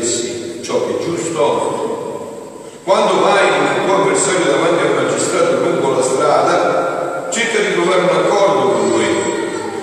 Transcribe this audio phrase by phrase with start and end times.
[0.00, 2.70] stessi ciò che è giusto?
[2.84, 8.08] Quando vai il tuo avversario davanti al magistrato lungo la strada, cerca di trovare un
[8.08, 9.06] accordo con lui,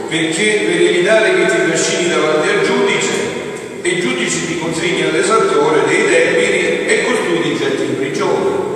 [0.10, 3.28] perché per evitare che ti trascini davanti al giudice,
[3.82, 8.68] e il giudice ti consegna all'esattore dei debiti e costui ti getti in prigione.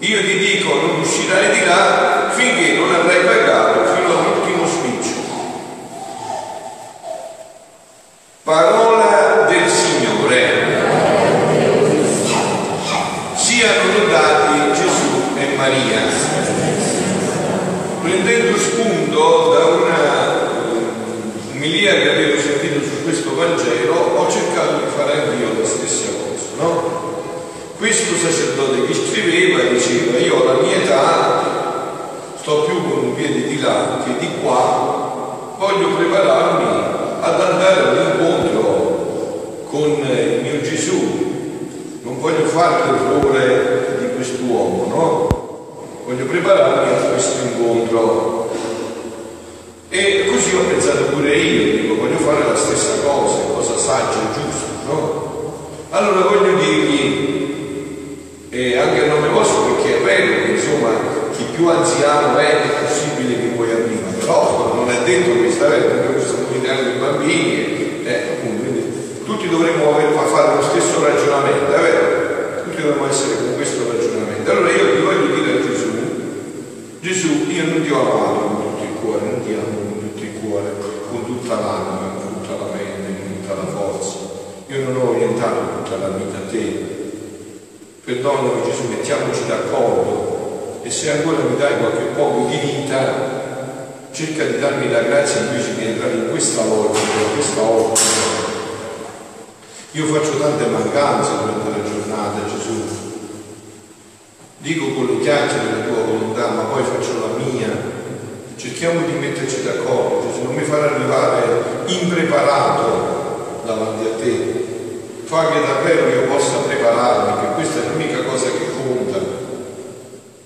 [0.00, 5.16] Io ti dico, non uscirai di là finché non avrai pagato fino all'ultimo spiccio.
[8.42, 10.66] Parola del Signore.
[13.34, 16.00] Siano lodati Gesù e Maria.
[18.02, 20.48] Prendendo spunto da una
[21.52, 26.62] umilia che avevo sentito su questo Vangelo, ho cercato di fare anch'io la stessa cosa,
[26.62, 27.16] no?
[27.76, 33.60] Questo sacerdote che scriveva diceva io alla mia età sto più con un piede di
[33.60, 36.66] là che di qua, voglio prepararmi
[37.20, 45.26] ad andare all'incontro con il mio Gesù, non voglio fare l'errore di quest'uomo, no?
[46.06, 48.50] Voglio prepararmi a questo incontro.
[49.90, 54.34] E così ho pensato pure io, dico, voglio fare la stessa cosa, cosa saggia e
[54.34, 55.26] giusta, no?
[55.90, 57.07] Allora voglio dirgli,
[58.58, 60.90] e anche a nome vostro perché è vero che insomma
[61.30, 65.68] chi più anziano è è possibile che poi arriva, però non è detto che sta
[65.68, 71.04] vero, perché sono italiani dei bambini, eh, appunto, quindi tutti dovremmo aver, fare lo stesso
[71.04, 72.62] ragionamento, è vero?
[72.64, 74.50] Tutti dovremmo essere con questo ragionamento.
[74.50, 75.90] Allora io gli voglio dire a Gesù,
[77.00, 80.22] Gesù, io non ti ho amato con tutto il cuore, non ti amo con tutto
[80.24, 80.74] il cuore,
[81.12, 84.18] con tutta l'anima, con tutta la mente, con tutta la forza.
[84.66, 86.97] Io non ho orientato tutta la vita a te.
[88.08, 93.04] Perdonami Gesù, mettiamoci d'accordo e se ancora mi dai qualche poco di vita,
[94.12, 98.26] cerca di darmi la grazia invece di entrare in questa logica, in questa ottica.
[99.90, 102.82] Io faccio tante mancanze durante la giornata, Gesù.
[104.56, 107.68] Dico con le chiacchiere la tua volontà, ma poi faccio la mia.
[108.56, 114.66] Cerchiamo di metterci d'accordo, Gesù, non mi far arrivare impreparato davanti a te.
[115.24, 117.97] Fa che davvero io possa prepararmi, che questa è conta.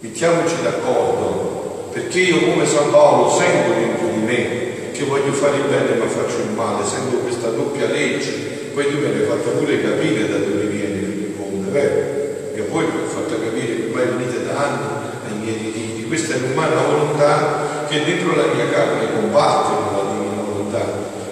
[0.03, 5.71] Mettiamoci d'accordo, perché io come San Paolo sento dentro di me che voglio fare il
[5.71, 8.33] bene ma faccio il male, sento questa doppia legge.
[8.75, 12.51] Poi tu me l'hai fatta pure capire da dove viene il mondo, vero?
[12.53, 14.87] Che voi mi avete fatto capire che ormai venite da anni
[15.23, 16.09] ai miei diritti.
[16.09, 20.83] Questa è l'umana volontà che dentro la mia carne combatte con la divina volontà.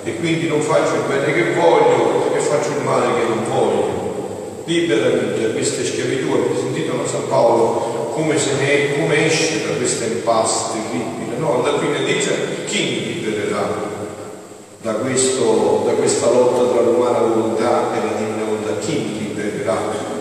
[0.05, 4.63] E quindi non faccio il bene che voglio e faccio il male che non voglio.
[4.65, 6.55] Liberami da queste schiavitù.
[6.55, 11.39] Sentito no, San Paolo come, ne, come esce da questa impasse terribile?
[11.39, 13.89] No, alla fine dice chi mi libererà
[14.83, 18.79] da, questo, da questa lotta tra l'umana volontà e la divina volontà?
[18.85, 20.19] Chi mi libererà?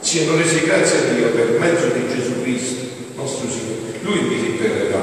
[0.00, 3.98] siano resi grazie a Dio per mezzo di Gesù Cristo, nostro Signore.
[4.02, 4.98] Lui mi libererà.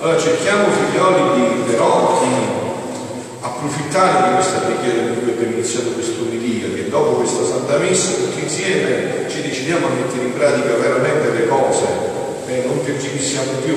[0.00, 2.34] Allora cerchiamo, figlioli, di però di
[3.40, 8.42] approfittare di questa preghiera di cui abbiamo iniziato quest'umilia, che dopo questa Santa Messa tutti
[8.42, 9.27] insieme
[9.68, 11.84] decidiamo a mettere in pratica veramente le cose,
[12.46, 13.76] eh, non tergiversiamo più,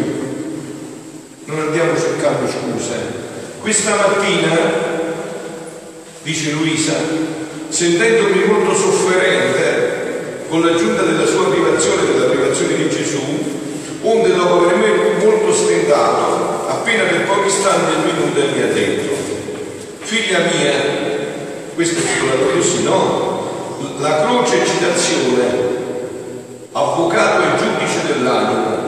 [1.45, 2.95] non andiamo cercando scuse.
[3.59, 4.57] Questa mattina,
[6.23, 6.93] dice Luisa,
[7.67, 13.21] sentendomi molto sofferente, con l'aggiunta della sua privazione, della privazione di Gesù,
[14.03, 19.13] onde dopo avermi molto stentato, appena per pochi istanti è venuta e mi ha detto,
[19.99, 20.71] figlia mia,
[21.75, 23.39] questo è titolato così, no?
[23.97, 25.71] La croce è citazione,
[26.71, 28.79] avvocato e giudice dell'anima.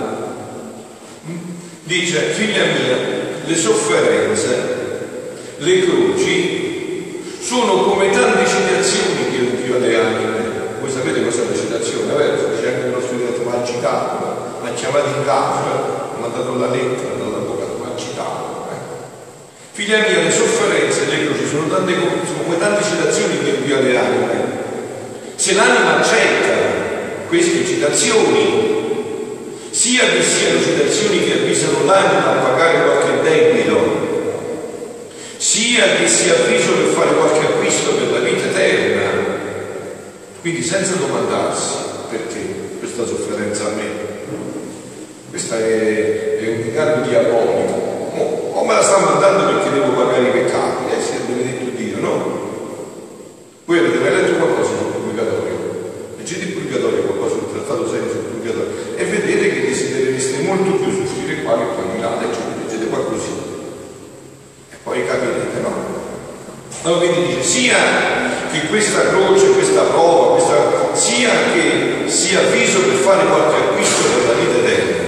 [2.14, 2.96] Dice, figlia mia,
[3.44, 4.62] le sofferenze,
[5.58, 12.14] le croci, sono come tante citazioni che invio alle anime voi sapete cos'è la citazione,
[12.14, 12.52] vero?
[12.62, 16.56] C'è anche uno studente mi ha citato, mi ha chiamato in casa, mi ha dato
[16.60, 18.68] la lettera dall'avvocato, mi ha citato.
[18.70, 18.78] Eh.
[19.72, 23.98] Figlia mia, le sofferenze, le croci sono, tante, sono come tante citazioni che invio alle
[23.98, 24.62] anime.
[25.34, 26.54] Se l'anima accetta
[27.28, 28.74] queste citazioni,
[29.74, 34.02] sia che siano citazioni che avvisano l'anima a pagare qualche debito,
[35.38, 39.10] sia che sia avviso per fare qualche acquisto per la vita eterna,
[40.44, 41.72] quindi senza domandarsi
[42.10, 44.12] perché, questa sofferenza a me.
[45.30, 47.72] Questo è, è un inganno diabolico.
[48.18, 51.98] Oh, o me la sta mandando perché devo pagare i peccati, eh sì, benedetto Dio,
[52.00, 52.42] no?
[53.64, 55.56] Voi avete mai letto qualcosa sul purgatorio?
[56.18, 60.92] Leggete il purgatorio, qualcosa sul trattato serio sul purgatorio, e vedete che desiderereste molto più
[60.92, 63.42] soffrire qua che qua in là, leggete, leggete qualcosina.
[64.72, 66.02] E poi capirete, no?
[66.84, 70.23] Allora quindi dice, sia che questa croce, questa prova, questa,
[72.34, 75.06] sia avviso per fare qualche acquisto per la vita eterna,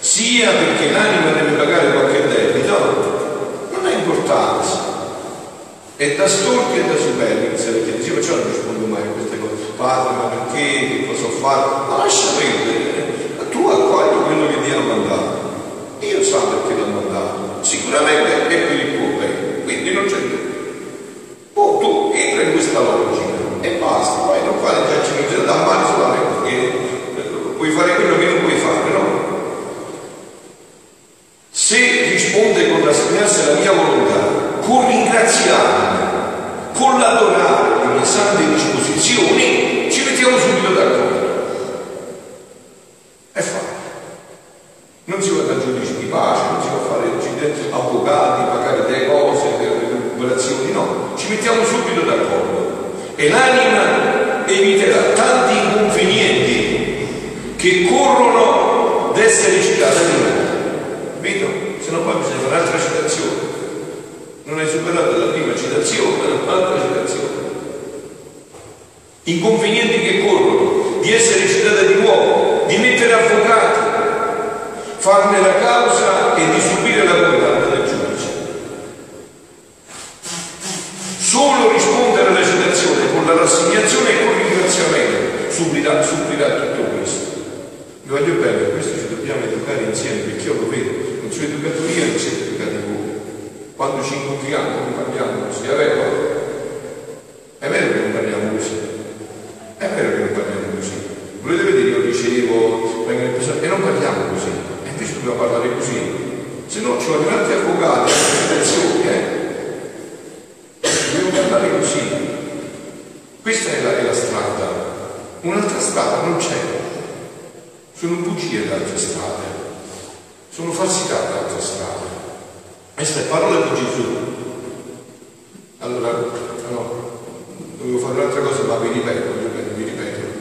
[0.00, 4.92] sia perché l'anima deve pagare qualche debito, non ha importanza.
[5.96, 9.12] È da storti e da superbi che se le chiede, io non rispondo mai a
[9.12, 11.90] queste cose, padre, ma perché, che cosa ho fatto?
[11.90, 12.63] Ma lascia perdere,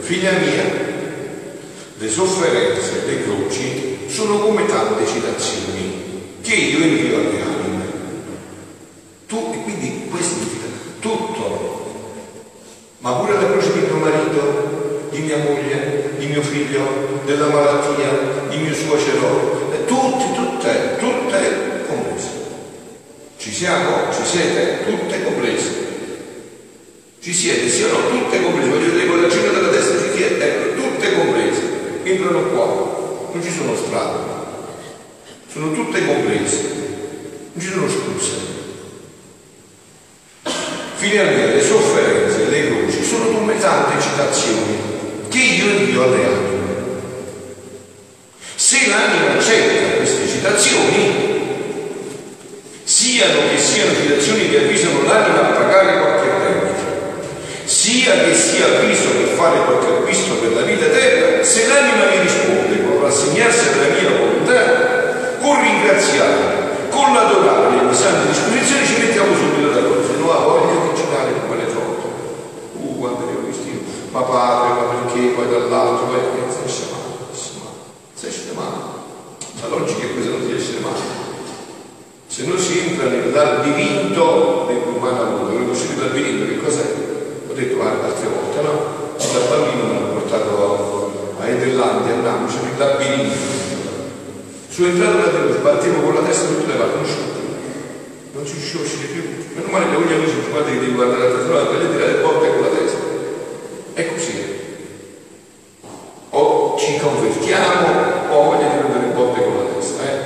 [0.03, 0.63] Figlia mia,
[1.97, 7.85] le sofferenze, le croci sono come tante citazioni che io invio alle anime.
[9.27, 10.35] Tu, e quindi questo
[11.00, 12.19] tutto,
[12.98, 18.10] ma pure la croce di mio marito, di mia moglie, di mio figlio, della malattia,
[18.50, 22.27] di mio suocero, tutte, tutte, tutte comprese.
[23.38, 24.12] Ci siamo?
[24.12, 24.83] Ci siete?
[24.86, 25.92] Tutte comprese.
[27.24, 28.10] Ci siete, sì o no?
[28.10, 28.68] Tutte comprese.
[28.68, 31.62] Voglio vedere con la cena della destra ci siete, ecco, tutte comprese.
[32.03, 32.65] Entrano qua,
[33.32, 34.20] non ci sono strade.
[35.50, 36.62] Sono tutte comprese.
[37.53, 38.51] Non ci sono scuse.
[41.00, 44.77] Mia, le sofferenze, le croci sono come tante citazioni
[45.30, 46.75] che io invio alle anime.
[48.56, 51.32] Se l'anima accetta queste citazioni,
[52.84, 56.12] siano che siano citazioni che avvisano l'anima a pagare debito,
[57.83, 62.21] sia che sia avviso per fare qualche acquisto per la vita eterna, se l'anima mi
[62.21, 69.35] risponde con rassegnarsi alla mia volontà, con ringraziare, con l'adorare le sante disposizioni, ci mettiamo
[69.35, 72.07] subito d'accordo, se no ha voglia di giocare come le foto.
[72.79, 76.83] Uh, quando li ho visti ma padre, ma perché, poi dall'altro, poi non si esce
[76.87, 77.35] male,
[78.13, 78.79] si esce male.
[79.59, 81.03] La logica è questa, non si esce male.
[82.27, 87.12] Se non si entra nel labirinto dell'umana volontà, non uscire dal labirinto, che cos'è?
[87.53, 89.15] Ho detto altre volte, no?
[89.15, 93.38] Da bambino mi hanno portato a Edellandia, andavo, c'era il labirinto.
[94.69, 97.13] Sono entrato da dentro, battevo con la testa tutte le parti, non ci.
[98.33, 99.22] Non ci riuscivo a uscire più.
[99.53, 102.48] Meno male che ogni amici guarda che devi guardare la testa, per tirare le botte
[102.48, 102.98] con la testa.
[103.93, 104.33] È così.
[106.31, 110.19] O ci convertiamo o voglio di prendere botte con la testa, eh?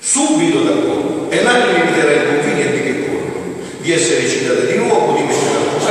[0.00, 3.22] subito d'accordo e l'anima eviterà i che corrono
[3.82, 4.71] di essere citata di nuovo, di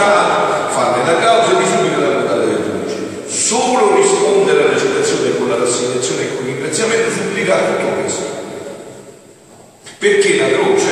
[0.01, 2.98] accusato, farne la causa e di subire la condanna del giudice.
[3.27, 8.39] Solo rispondere alla citazione con la rassegnazione e con il ringraziamento supplirà tutto questo.
[9.98, 10.89] Perché la croce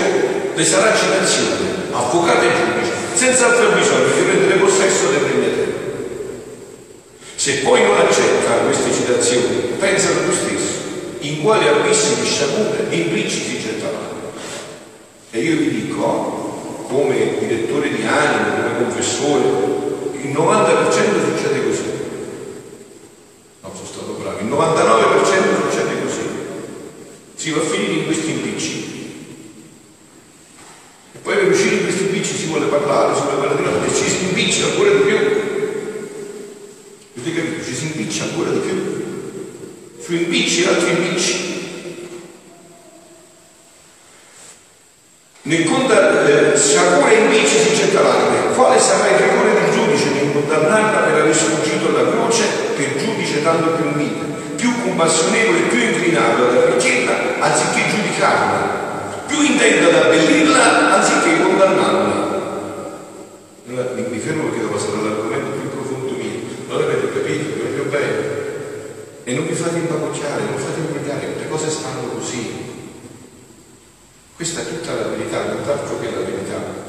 [0.54, 5.78] le sarà citazione, avvocato e giudice, senza altro bisogno di prendere possesso del regno eterno.
[7.36, 10.78] Se poi non accetta queste citazioni, pensa tu stesso
[11.22, 14.08] in quale abisso di sciagura e impicci si getterà.
[15.32, 16.39] E io vi dico,
[16.90, 19.44] come direttore di anima, come confessore,
[20.24, 21.84] il 90% succede così.
[23.62, 26.22] No, sono stato bravo, il 99% succede così.
[27.36, 28.88] Si va a finire in questi impicci.
[31.14, 34.10] E poi per uscire in questi impicci si vuole parlare, si vuole parlare, e ci
[34.10, 35.16] si impiccia ancora di più.
[37.18, 37.64] Avete capito?
[37.64, 40.02] Ci si impiccia ancora di più.
[40.02, 41.50] Su impicci altri impicci.
[45.50, 48.54] Nel conta, eh, sciagura e impicci si getta l'anima.
[48.54, 52.44] Quale sarà il rigore del giudice nel condannarla per aver sfuggito alla croce
[52.76, 54.26] per giudice tanto più mite,
[54.58, 54.70] più
[55.00, 62.28] compassionevole, più inclinato ad arricchirla anziché giudicarla, più intento ad abbellirla anziché condannarla.
[63.66, 66.40] Mi fermo perché devo passare all'argomento più profondo mio.
[66.68, 68.38] Non avete capito, più bene.
[69.24, 72.68] E non vi fate impapocchiare, non fate imbrogliare, le cose stanno così.
[74.36, 76.88] Questa è tutta la verità, tutt'altro che la verità.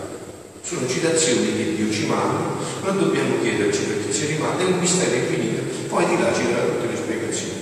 [0.63, 5.15] Sono citazioni che Dio ci manda, non dobbiamo chiederci perché ci rimane, è un mistero
[5.15, 7.61] infinito, poi di là ci darà tutte le spiegazioni.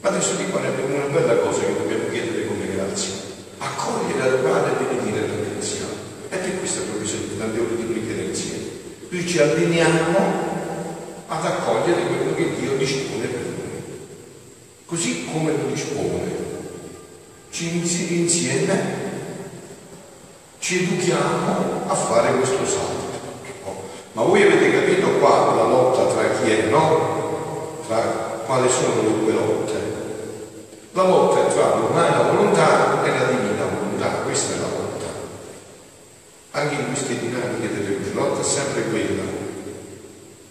[0.00, 3.14] Ma adesso di qua ne abbiamo una bella cosa che dobbiamo chiedere come grazia.
[3.58, 5.96] Accogliere, adorare e benedire e ringraziare.
[6.30, 8.64] E per questo abbiamo bisogno di tante ore di preghiera insieme.
[9.08, 10.18] Qui ci alleniamo
[11.28, 13.82] ad accogliere quello che Dio dispone per noi.
[14.86, 16.46] Così come lo dispone.
[17.50, 19.06] Ci insieme
[20.68, 23.06] ci educhiamo a fare questo salto.
[24.12, 27.80] Ma voi avete capito qua la lotta tra chi è, no?
[27.86, 29.74] Tra quali sono le due lotte?
[30.92, 35.06] La lotta è tra l'umana volontà e la divina volontà, questa è la lotta.
[36.50, 39.22] Anche in queste dinamiche delle luci, la lotta è sempre quella.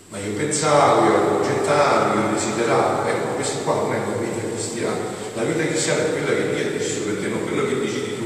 [0.09, 5.15] Ma io pensavo, io progettavo, io desideravo, ecco, questo qua non è la vita cristiana.
[5.35, 8.15] La vita cristiana è quella che Dio ha deciso per te, non quello che decidi
[8.17, 8.25] tu.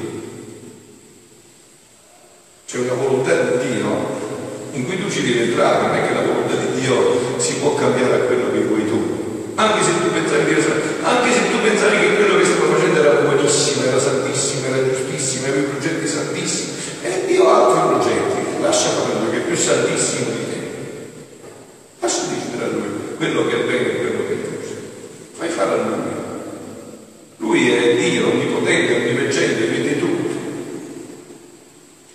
[2.65, 4.29] C'è una volontà di Dio
[4.71, 7.75] in cui tu ci devi entrare, non è che la volontà di Dio si può
[7.75, 9.53] cambiare a quello che vuoi tu.
[9.55, 10.61] Anche se tu pensavi che,
[11.03, 15.47] anche se tu pensavi che quello che stavo facendo era buonissimo, era santissimo, era giustissimo,
[15.47, 16.71] aveva progetti santissimi.
[17.03, 20.59] E Dio ha altri progetti, lascia quello che è più santissimo di te.
[21.99, 24.75] Lascia decidere a lui quello che è bene e quello che è giusto.
[25.37, 26.09] Fai fare a lui.
[27.37, 30.39] Lui è Dio onnipotente, onniveggente, vede tutto.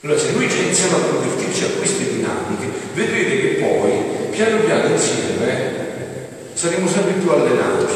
[0.02, 4.88] Allora se noi ci iniziamo a convertirci a queste dinamiche, vedrete che poi, piano piano
[4.88, 5.84] insieme,
[6.54, 7.86] saremo sempre più allenati.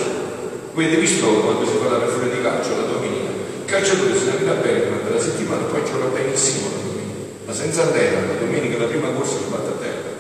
[0.75, 3.31] Voi avete visto quando si fa la fuori di calcio la domenica?
[3.31, 7.83] Il calciatore si allena bene durante la settimana, poi gioca benissimo la domenica, ma senza
[7.83, 10.11] allena, la domenica la prima corsa si batte a terra.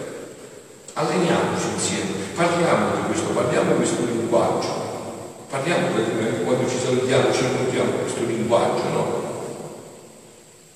[0.95, 7.91] Alleniamoci insieme, parliamo di questo, parliamo questo linguaggio, parliamo di, quando ci salutiamo, ci incontriamo
[8.03, 9.29] questo linguaggio, no?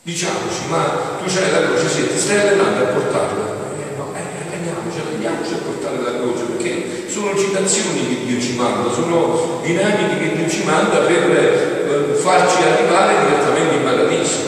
[0.03, 3.45] Diciamoci, ma tu c'hai la croce, sì, ti stai allenando a portarla.
[3.81, 8.55] Eh, no, eh, alleniamoci, alleniamoci a portare la croce, perché sono citazioni che Dio ci
[8.57, 14.39] manda, sono dinamiche che Dio ci manda per eh, farci arrivare direttamente in paradiso,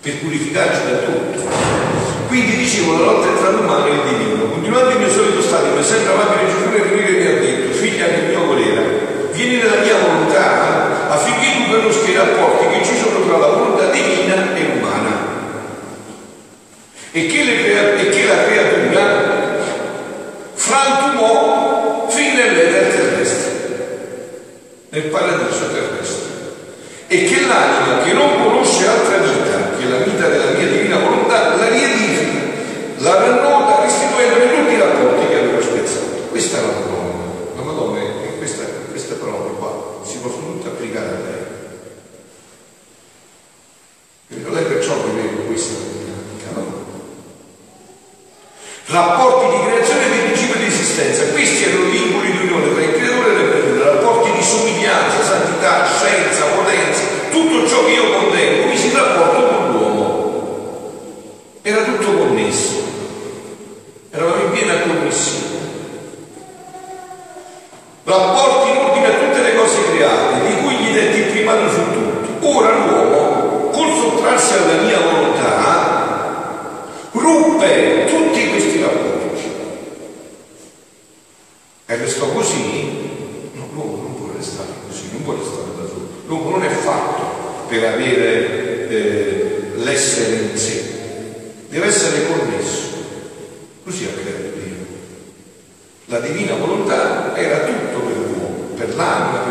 [0.00, 1.38] per purificarci da tutto.
[2.28, 4.44] Quindi dicevo, la lotta tra l'umano e il divino.
[4.50, 8.06] Continuando il mio solito stato, mi sembra avanti Gesù e venire mi ha detto, figlia
[8.06, 13.26] del mio volere, vieni nella mia volontà affinché tu conosca i rapporti che ci sono
[13.26, 15.28] tra la volontà divina e umana.
[17.12, 19.30] E che, crea- e che la creatura
[20.54, 24.38] frantumò fin nell'era terrestre,
[24.90, 26.28] nel paradiso terrestre.
[27.08, 31.56] E che l'anima che non conosce altra vita che la vita della mia divina volontà
[31.56, 32.38] la riedifica,
[32.98, 36.28] la rannota restituendole tutti i rapporti che aveva spezzato.
[36.28, 37.24] Questa è la Madonna.
[37.56, 41.48] La Madonna è questa, queste parole qua si possono tutte applicare a lei.
[44.28, 46.88] Quindi lei perciò viveva questa dinamica, no?
[48.90, 51.30] Rapporti di creazione e principio di esistenza.
[51.30, 55.22] Questi erano i vincoli di unione tra il creatore e le creature, rapporti di somiglianza,
[55.22, 60.90] santità, scienza, potenza, tutto ciò che io contengo, qui si rapporta con l'uomo.
[61.62, 62.82] Era tutto connesso.
[64.10, 65.58] Eravamo in piena connessione.
[68.02, 71.80] Rapporti in ordine a tutte le cose create, di cui gli detti il primato su
[71.92, 72.48] tutto.
[72.48, 75.30] Ora l'uomo, col sottrarsi alla mia volontà,
[77.12, 79.10] ruppe tutti questi rapporti.
[96.20, 98.94] divina volontà era tutto per l'uomo, per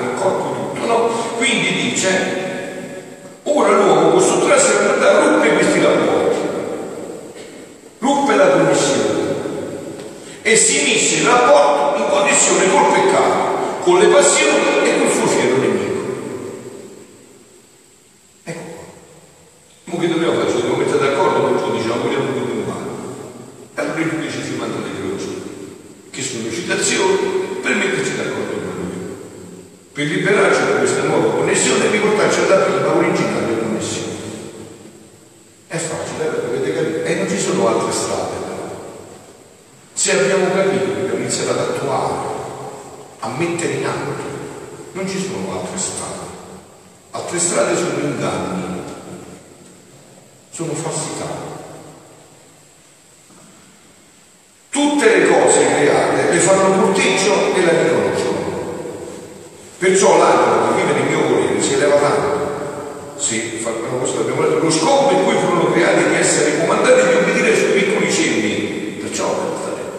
[0.02, 1.10] il corpo, tutto, no?
[1.38, 3.04] Quindi dice,
[3.44, 6.38] ora l'uomo con sottrarsi alla volontà ruppe questi rapporti,
[8.00, 9.18] ruppe la connessione
[10.42, 15.28] e si mise in rapporto, in connessione col peccato, con le passioni e col suo
[15.28, 15.88] fiero nemico.
[18.44, 18.84] Ecco qua.
[19.90, 20.50] Come che dobbiamo fare?
[20.50, 22.88] Ci dobbiamo mettere d'accordo con il giudice, non vogliamo più umano.
[23.76, 25.42] Allora il giudice si manda le croci,
[26.10, 27.18] che sono citazioni,
[27.62, 29.18] per metterci d'accordo con lui.
[29.94, 34.18] Per liberarci da questa nuova connessione e riportarci alla prima originale connessione.
[35.68, 37.04] È facile, eh, avete capito?
[37.04, 38.48] E non ci sono altre strade
[39.94, 42.28] Se abbiamo capito che abbiamo iniziato ad attuare,
[43.20, 44.24] a mettere in atto,
[44.94, 46.28] non ci sono altre strade.
[47.12, 48.82] Altre strade sono inganni,
[50.52, 51.28] sono falsità.
[54.70, 58.38] Tutte le cose create le fanno e la riconoscono.
[59.78, 62.38] Perciò l'anima che vive nel mio volere si eleva tanto.
[63.18, 67.72] Sì, abbiamo detto, lo scopo per cui furono creati di essere comandati di obbedire sui
[67.72, 68.98] piccoli cenni.
[69.02, 69.26] Perciò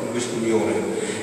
[0.02, 0.72] in questa unione.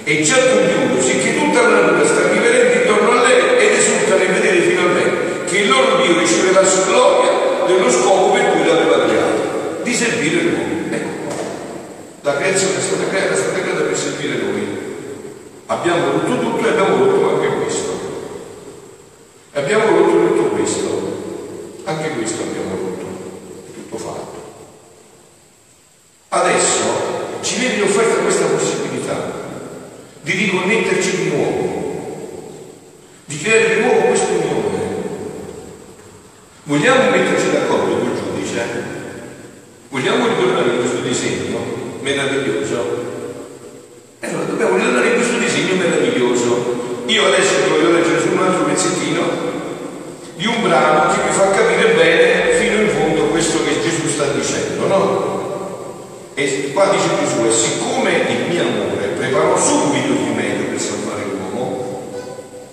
[0.03, 4.29] E già compiuto, sicché tutta la natura sta riverendo intorno a lei ed esulta nel
[4.29, 9.05] vedere finalmente che il loro Dio riceve la sua gloria dello scopo per cui l'aveva
[9.05, 10.86] creato, di servire l'uomo.
[10.89, 11.36] Ecco qua.
[12.22, 14.68] La creazione è stata creata, è stata creata per servire noi.
[15.70, 17.92] Abbiamo voluto tutto e abbiamo voluto anche questo.
[19.51, 21.81] E abbiamo voluto tutto questo.
[21.83, 23.05] Anche questo abbiamo voluto.
[23.74, 24.44] Tutto fatto.
[26.29, 26.83] Adesso
[27.42, 29.31] ci viene offerta questa possibilità
[30.22, 32.63] di riconnetterci di nuovo,
[33.25, 34.85] di creare di nuovo questa unione.
[36.63, 38.66] Vogliamo metterci d'accordo col giudice?
[39.98, 41.57] Vogliamo ritornare in questo disegno
[42.01, 42.77] meraviglioso?
[44.20, 47.01] E allora dobbiamo ritornare in questo disegno meraviglioso.
[47.07, 49.22] Io adesso vi voglio leggere su un altro pezzettino
[50.36, 54.27] di un brano che vi fa capire bene fino in fondo questo che Gesù sta
[54.27, 56.31] dicendo, no?
[56.36, 61.24] E qua dice Gesù, e siccome il mio amore preparò subito il rimedio per salvare
[61.24, 62.12] l'uomo,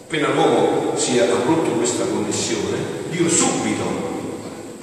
[0.04, 2.76] appena l'uomo si è abrotto questa connessione,
[3.08, 4.03] Dio subito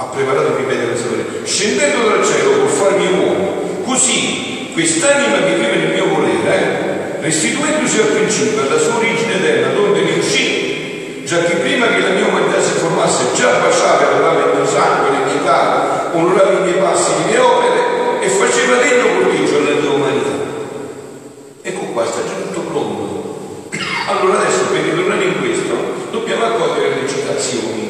[0.01, 5.53] ha preparato il rimedio per salvare, scendendo dal cielo per farmi uomo, così quest'anima che
[5.53, 11.21] vive nel mio volere, eh, restituendosi al principio, alla sua origine eterna, donde ne uscì,
[11.23, 14.65] già che prima che la mia umanità si formasse già baciava e adorava il mio
[14.65, 17.79] sangue, le mie case, onorava i miei passi, le mie opere,
[18.21, 20.33] e faceva degno cortiggio alla tua umanità.
[21.61, 23.69] Ecco qua, sta già tutto pronto.
[24.07, 25.75] Allora adesso per ritornare in questo
[26.09, 27.81] dobbiamo accogliere le citazioni.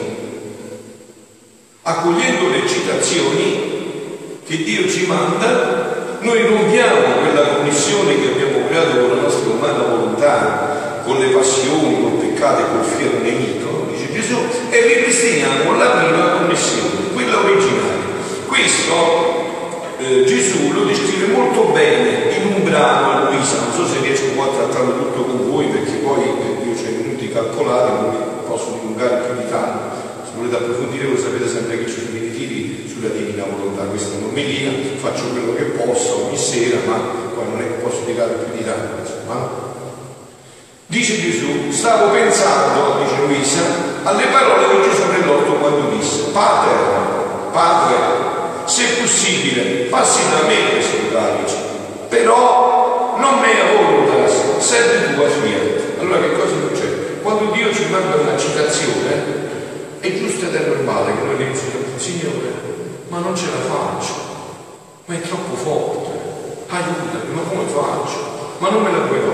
[1.92, 9.18] Accogliendo le citazioni che Dio ci manda, noi rompiamo quella connessione che abbiamo creato con
[9.18, 14.38] la nostra umana volontà, con le passioni, col peccato e col fiero nemico, dice Gesù,
[14.70, 18.00] e ripristiniamo la prima connessione, quella originale.
[18.48, 24.00] Questo eh, Gesù lo descrive molto bene in un brano a Luisa, non so se
[24.00, 28.16] riesco a trattarlo tutto con voi perché poi eh, io ho i minuti calcolati, non
[28.48, 29.31] posso dilungare più
[30.42, 34.34] volete approfondire voi sapete sempre che ci sono i ritiri sulla divina volontà, questa non
[34.98, 36.98] faccio quello che posso ogni sera, ma
[37.34, 39.70] poi non è che posso dire più di tanto, insomma.
[40.88, 43.62] Dice Gesù, stavo pensando, dice Luisa,
[44.04, 46.74] alle parole che Gesù nell'orto quando disse, Padre,
[47.52, 47.96] Padre,
[48.66, 51.56] se possibile, passi da me questo calice,
[52.10, 56.00] però non me a volontà, senti tua fiat.
[56.00, 57.20] Allora che cosa succede?
[57.22, 59.42] Quando Dio ci manda una citazione,
[60.02, 60.66] è giusto ed è
[61.22, 62.54] normale che diciamo, Signore,
[63.08, 64.14] ma non ce la faccio,
[65.06, 66.10] ma è troppo forte,
[66.68, 68.30] aiutami, ma come faccio?
[68.58, 69.31] Ma non me la puoi togliere,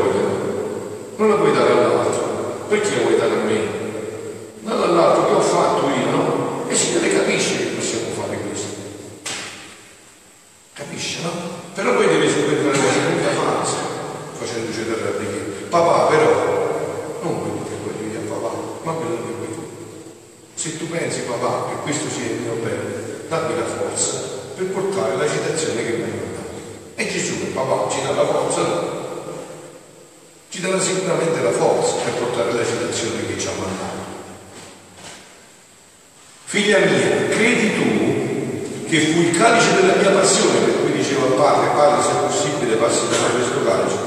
[40.28, 43.98] motivazione per cui diceva al padre, padre se è possibile passi da questo calice,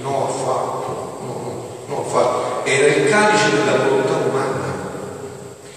[0.00, 4.74] non ho fatto, no, no, non era il calice della volontà umana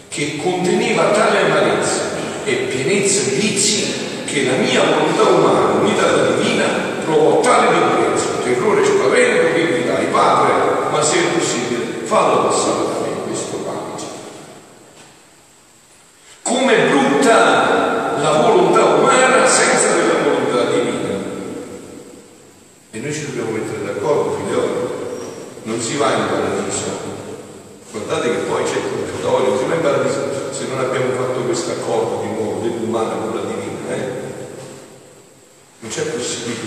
[0.07, 6.31] che conteneva tale amarezza e pienezza di vizi che la mia volontà umana, unita alla
[6.33, 6.65] divina,
[7.03, 10.53] provò tale violenza, terrore, spavento che gridai, padre,
[10.91, 12.78] ma se è possibile, fallo passare.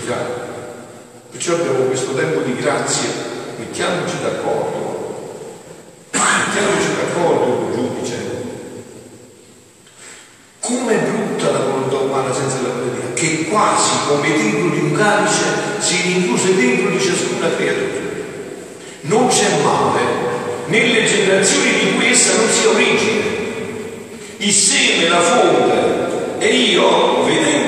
[0.03, 0.51] Possibilità.
[1.31, 3.09] Perciò abbiamo questo tempo di grazia,
[3.57, 5.39] mettiamoci d'accordo,
[6.11, 8.31] mettiamoci d'accordo con il giudice.
[10.59, 15.43] Com'è brutta la volontà umana senza la Dio, che quasi come dentro di un calice
[15.79, 18.01] si rinchiuse dentro di ciascuna creatura.
[19.01, 20.01] Non c'è male
[20.67, 23.31] nelle generazioni di cui essa non sia origine.
[24.37, 27.62] Il seme, la fonte, e io, vedendomi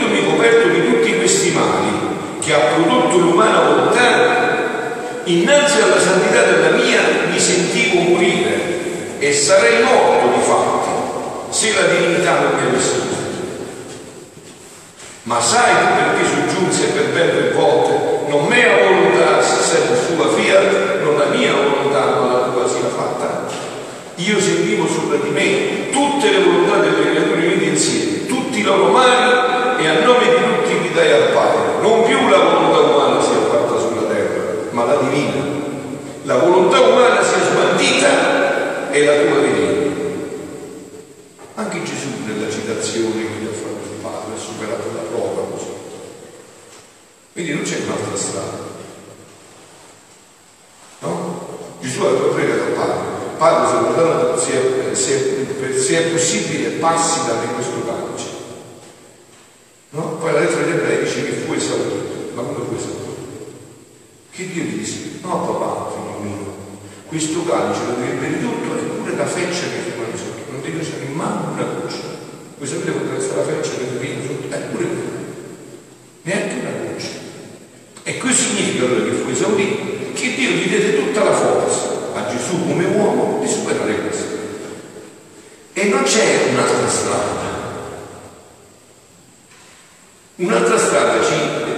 [2.45, 9.81] che ha prodotto l'umana volontà, innanzi alla santità della mia mi sentivo morire e sarei
[9.81, 10.89] morto di fatti
[11.49, 13.13] se la divinità non mi avesse
[15.23, 19.63] Ma sai perché soggiunse per ben tre volte, non mea volontà se
[20.05, 23.47] sua fiat, non la mia volontà ma la tua sia fatta?
[24.17, 28.91] Io sentivo sopra di me tutte le volontà delle creature unite insieme, tutti i loro
[28.91, 31.81] mali e a nome di tutti li dai al Padre.
[31.81, 35.53] Non più la volontà umana sia fatta sulla terra, ma la divina.
[36.25, 39.93] La volontà umana sia sbandita e la tua divina.
[41.53, 45.67] Anche Gesù nella citazione che gli ha fatto il Padre ha superato la prova così.
[47.31, 48.63] Quindi non c'è un'altra strada.
[50.99, 51.77] No?
[51.81, 53.03] Gesù aveva pregato al Padre.
[53.37, 58.29] Padre, se, se, se, se è possibile, passi da me questo calice.
[59.91, 60.15] No?
[60.15, 62.31] Poi la lettera degli ebrei dice che fu esaurito.
[62.33, 63.05] Ma come fu esaurito?
[64.31, 65.19] Che Dio gli disse?
[65.21, 66.55] No, papà, figlio mio,
[67.07, 67.81] questo calice
[68.19, 70.51] bere tutto e pure la feccia che rimane sotto.
[70.51, 72.13] Non devi lasciare mano una goccia.
[72.57, 74.53] Voi sapete quando resta la feccia che viene sotto?
[74.53, 75.23] Eppure quella.
[76.23, 77.09] Neanche una goccia.
[78.03, 82.27] E questo significa allora che fu esaurito, che Dio gli diede tutta la forza a
[82.29, 84.33] Gesù come uomo di superare questo.
[85.73, 87.53] E non c'è un'altra strada.
[90.37, 91.33] Un'altra strada ci,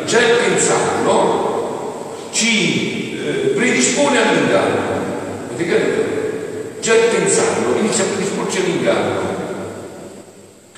[0.05, 4.86] già il pensarlo ci eh, predispone all'inganno.
[5.57, 5.75] Capito?
[6.81, 9.35] Già il pensarlo inizia a predisporci all'inganno.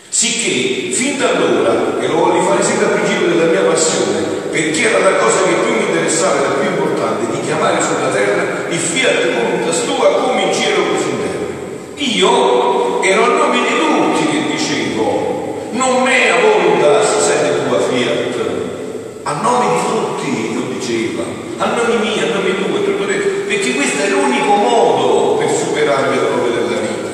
[0.08, 4.90] Sicché, fin da allora, e lo voglio fare sempre al principio della mia passione, perché
[4.90, 8.78] era la cosa che più mi interessava la più importante, di chiamare sulla terra il
[8.78, 11.46] fiat voluntas tua come in cielo così in terra.
[11.96, 18.36] Io ero a nome di tutti che dicevo, non mea voluntas sed tua fiat,
[19.24, 21.24] a nome di tutti lo diceva,
[21.58, 26.10] a nome mio, a nome tuo, tutto detto, perché questo è l'unico modo per superare
[26.10, 27.08] le prove della vita.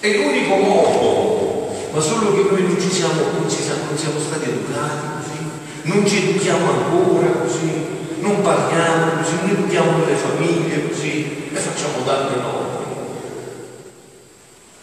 [0.00, 4.48] È l'unico modo, ma solo che noi non ci siamo, non, siamo, non siamo stati
[4.48, 5.38] educati così,
[5.82, 7.70] non ci educhiamo ancora così,
[8.20, 12.84] non parliamo così, non educhiamo le famiglie così e facciamo danni enormi.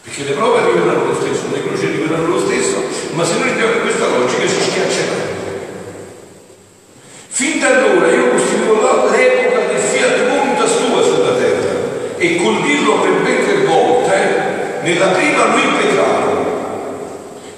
[0.03, 3.81] Perché le prove arriveranno lo stesso, le croci arriveranno lo stesso, ma se noi abbiamo
[3.81, 5.31] questa logica si schiacceranno.
[7.29, 11.71] Fin da allora io costituivo l'epoca del fiat voluntas tua sulla terra
[12.17, 15.62] e col dirlo per ben tre volte, nella prima impetravo,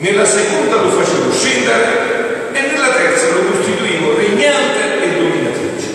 [0.06, 5.88] nella seconda lo facevo scendere e nella terza lo costituivo regnante e dominatrice.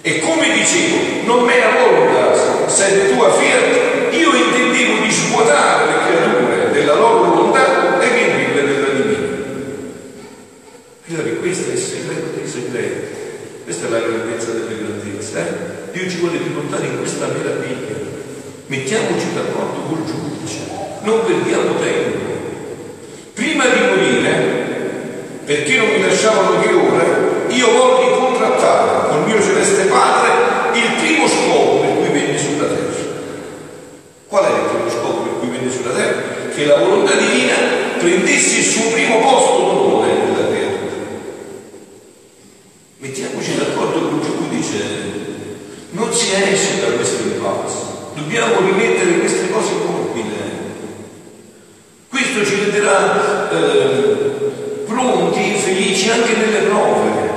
[0.00, 5.98] E come dicevo, non me la volontà, sei tua fiat, io intendevo di svuotare le
[6.06, 9.28] creature della loro volontà e riempirle della divina.
[11.02, 13.08] Figlioli, questo è il segreto dei segreti.
[13.64, 15.38] Questa è la grandezza delle grandezze.
[15.38, 15.98] Eh?
[15.98, 18.08] Dio ci vuole riportare in questa meraviglia.
[18.68, 20.60] Mettiamoci d'accordo col giudice,
[21.02, 22.30] non perdiamo tempo.
[23.40, 24.44] Prima di morire,
[25.46, 27.04] perché non mi lasciavano che ora,
[27.48, 30.30] io voglio contrattare col mio celeste Padre
[30.74, 32.78] il primo scopo per cui venne sulla terra.
[34.26, 36.22] Qual è il primo scopo per cui venne sulla terra?
[36.54, 37.54] Che la volontà divina
[37.98, 40.78] prendesse il suo primo posto d'onore nella terra.
[42.98, 44.82] Mettiamoci d'accordo con il giudice,
[45.90, 50.38] non si esce da questo impasto, dobbiamo rimettere queste cose in ordine.
[52.08, 54.30] Questo ci renderà eh,
[54.86, 57.28] pronti, felici anche nelle prove.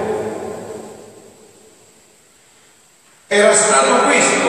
[3.27, 4.47] Era stato questo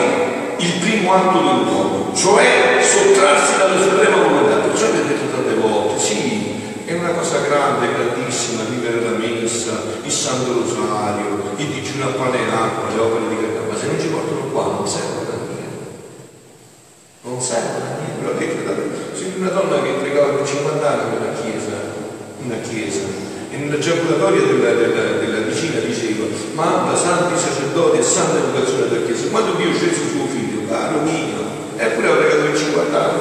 [0.57, 4.55] il primo atto dell'uomo, cioè sottrarsi dalla suprema volontà.
[4.57, 9.81] Perciò vi ho detto tante volte, sì, è una cosa grande, grandissima, vivere la messa,
[10.03, 13.85] il Santo Rosario, il digiuno a pane e acqua, le opere di carità, ma se
[13.87, 15.87] non ci portano qua non servono da niente.
[17.21, 18.21] Non servono da niente.
[18.21, 21.75] Ve l'ho detto, c'è una donna che pregava per 50 anni in una chiesa,
[22.43, 23.79] una chiesa, e nella
[24.45, 29.73] della, della, della vicina diceva, mamma, santi sacerdoti e santa educazione della chiesa, quando Dio
[29.73, 31.43] scelse suo figlio, caro mio,
[31.77, 33.19] eppure ha pregato per 50 anni.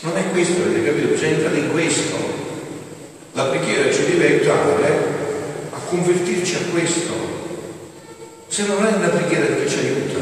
[0.00, 1.08] Non è questo, avete capito?
[1.08, 2.16] Bisogna entrare in questo.
[3.32, 5.16] La preghiera deve aiutare
[5.70, 7.14] a convertirci a questo.
[8.48, 10.18] Se non è una preghiera che ci aiuta.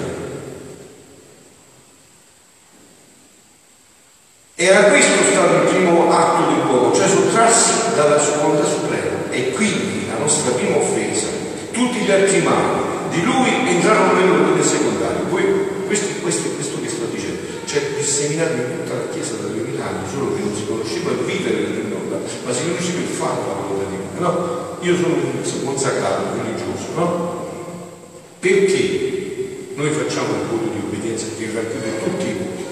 [4.58, 9.30] E a questo stato il primo atto dell'uomo, cioè sottrarsi dalla sua volontà suprema.
[9.30, 11.26] E quindi la nostra prima offesa,
[11.72, 15.24] tutti gli altri mali di lui entrarono nell'ordine secondario.
[15.28, 15.44] Poi
[15.86, 20.08] questo, questo, questo che sto dicendo, cioè disseminato in tutta la Chiesa da 2000 anni,
[20.10, 23.90] solo che non si conosceva il vivere dell'onda, ma si conosceva il fatto la volontà
[23.90, 24.20] di Dio.
[24.20, 24.76] No?
[24.80, 27.44] Io sono un consacrato, religioso, no?
[28.40, 32.64] Perché noi facciamo il voto di obbedienza che racchiude tutti i voti,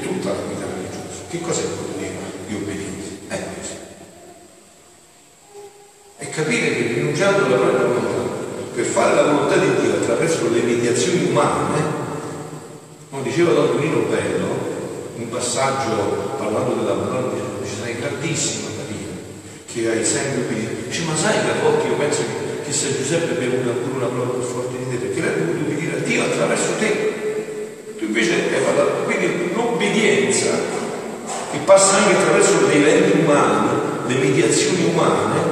[0.00, 1.22] tutta la vita religiosa.
[1.28, 1.98] Che cos'è il voto
[2.46, 3.08] di obbedienza?
[3.28, 3.76] È questo.
[6.18, 8.38] E capire che rinunciando alla propria volontà,
[8.74, 11.82] per fare la volontà di Dio attraverso le mediazioni umane,
[13.10, 14.46] come diceva Don Tonino Bello,
[15.16, 19.08] un passaggio parlando della Madonna, dice, sei grandissima Maria,
[19.66, 22.22] che hai sempre qui, dice, ma sai che a volte io penso
[22.64, 25.36] che, San Giuseppe abbia avuto ancora una prova più forte di te, perché lei ha
[25.36, 27.94] dovuto obbedire a Dio attraverso te.
[27.98, 30.50] Tu invece hai parlato, quindi l'obbedienza
[31.50, 33.68] che passa anche attraverso dei venti umani,
[34.06, 35.50] le mediazioni umane,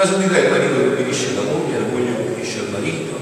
[0.00, 3.16] La santità è il marito che obbedisce alla moglie, la moglie che obbedisce al marito,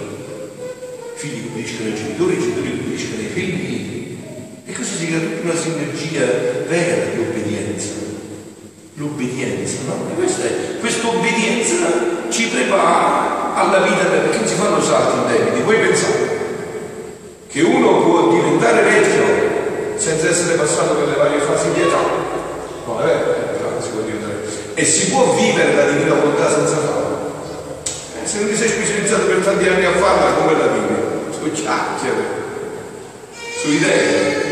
[1.12, 4.18] i figli che obbediscono ai genitori, i genitori che obbediscono ai figli.
[4.64, 6.26] E così si crea tutta una sinergia
[6.68, 7.17] vera.
[9.18, 10.10] L'obbedienza, no?
[10.10, 10.46] E questa,
[10.78, 11.86] questa obbedienza
[12.28, 15.62] ci prepara alla vita perché non si fanno salti in debiti.
[15.62, 16.38] Voi pensate
[17.48, 21.98] che uno può diventare vecchio senza essere passato per le varie fasi di età?
[22.86, 23.38] No, è vero
[24.78, 27.32] e si può vivere la divina volontà senza farlo.
[28.22, 30.94] Eh, se non ti sei specializzato per tanti anni a farla, come la vivi?
[31.32, 32.22] Su chiacchiere,
[33.60, 34.46] su idee.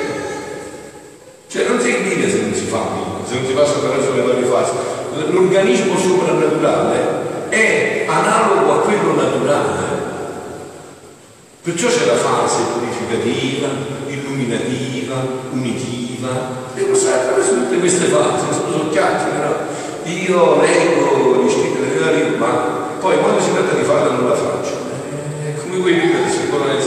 [1.46, 2.82] Cioè non si vive se non si fa,
[3.28, 5.30] se non si passa attraverso le varie fasi.
[5.30, 9.84] L'organismo soprannaturale è analogo a quello naturale.
[11.62, 13.68] Perciò c'è la fase purificativa,
[14.06, 15.14] illuminativa,
[15.50, 20.10] unitiva, e sai attraverso tutte queste fasi, sono chiacchiere, no?
[20.10, 24.36] io leggo gli scritti delle varie, ma poi quando si tratta di farla non la
[24.36, 24.74] faccio.
[25.42, 26.80] È come vuoi vivere se ancora non